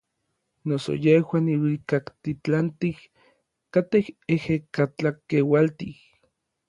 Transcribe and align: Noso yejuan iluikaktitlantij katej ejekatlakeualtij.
Noso 0.69 0.91
yejuan 1.07 1.49
iluikaktitlantij 1.55 2.97
katej 3.77 4.05
ejekatlakeualtij. 4.37 5.95